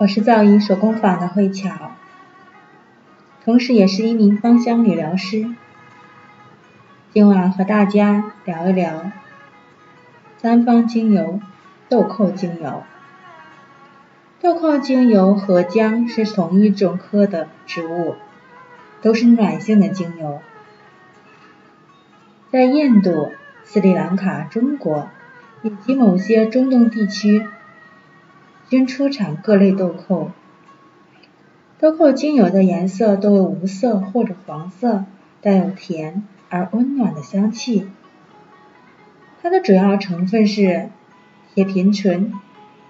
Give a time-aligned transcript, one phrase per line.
[0.00, 1.92] 我是造诣手工坊的慧巧，
[3.44, 5.54] 同时也是一名芳香理疗师。
[7.12, 9.12] 今晚和大家聊一聊
[10.38, 11.38] 三方精油
[11.90, 12.82] 豆蔻精油。
[14.40, 18.16] 豆蔻精油和姜是同一种科的植物，
[19.02, 20.40] 都是暖性的精油。
[22.50, 23.32] 在印度、
[23.64, 25.10] 斯里兰卡、中国
[25.60, 27.46] 以及某些中东地区，
[28.70, 30.30] 均出产各类豆蔻。
[31.78, 35.04] 豆蔻精油的颜色多为无色或者黄色，
[35.42, 36.24] 带有甜。
[36.52, 37.86] 而温暖的香气，
[39.40, 40.88] 它的主要成分是
[41.54, 42.32] 铁平醇、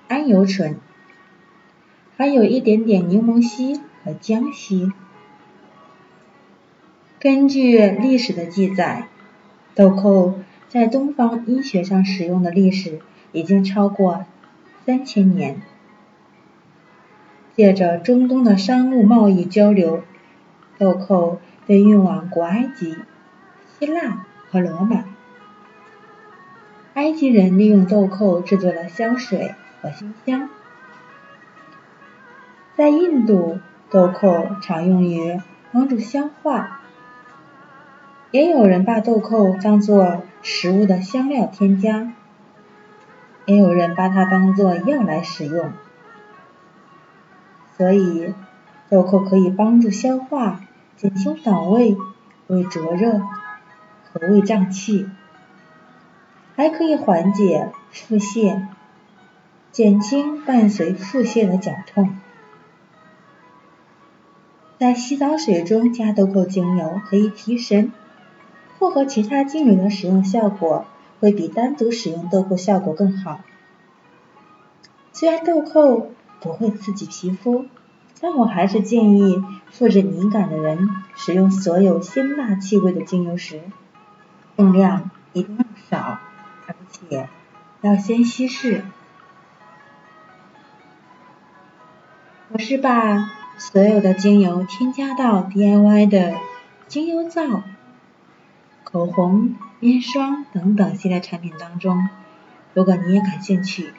[0.08, 0.78] 桉油醇，
[2.16, 4.90] 还有一点点柠檬烯和姜烯。
[7.18, 9.08] 根据历史的记载，
[9.74, 10.36] 豆蔻
[10.70, 13.00] 在东方医学上使用的历史
[13.32, 14.24] 已经超过
[14.86, 15.60] 三千年。
[17.60, 20.02] 借着中东的商务贸易交流，
[20.78, 22.96] 豆蔻被运往古埃及。
[23.78, 25.04] 希腊和罗马，
[26.94, 30.48] 埃及人利用豆蔻制作了香水和熏香。
[32.78, 35.38] 在印度，豆蔻常用于
[35.70, 36.80] 帮助消化，
[38.30, 42.10] 也有人把豆蔻当做食物的香料添加，
[43.44, 45.70] 也有人把它当做药来使用。
[47.80, 48.34] 所以，
[48.90, 50.60] 豆蔻可以帮助消化、
[50.98, 51.96] 减轻反胃、
[52.46, 53.22] 胃灼热。
[54.12, 55.08] 和胃胀气，
[56.56, 58.66] 还可以缓解腹泻，
[59.72, 62.18] 减轻伴随腹泻的绞痛。
[64.78, 67.92] 在洗澡水中加豆蔻精油可以提神，
[68.78, 70.84] 复合其他精油的使用效果
[71.18, 73.40] 会比单独使用豆蔻效果更好。
[75.12, 76.10] 虽然豆蔻
[76.40, 77.66] 不会刺激皮肤，
[78.20, 83.60] 但我还是建议肤质敏感的人使用所有辛辣气味的精油时。
[84.56, 86.18] 用量一定要少，
[86.66, 87.28] 而且
[87.80, 88.84] 要先稀释。
[92.52, 96.34] 我是把所有的精油添加到 DIY 的
[96.88, 97.62] 精油皂、
[98.82, 102.08] 口红、面霜等等系列产品当中。
[102.74, 103.94] 如果你也感兴趣，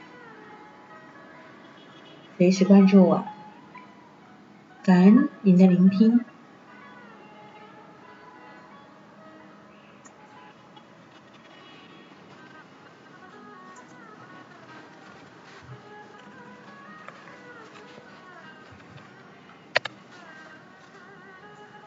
[2.42, 3.24] 随时关注我。
[4.82, 6.26] 感恩您的聆听。